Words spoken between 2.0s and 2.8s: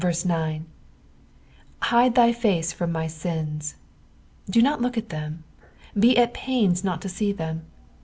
thy face